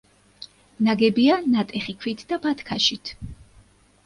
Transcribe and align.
ნაგებია 0.87 1.35
ნატეხი 1.57 1.95
ქვით 2.01 2.25
და 2.33 2.41
ბათქაშით. 2.47 3.15